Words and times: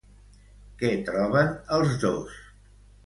Què 0.79 0.89
troben 1.09 1.53
els 1.77 1.95
dos? 2.07 2.41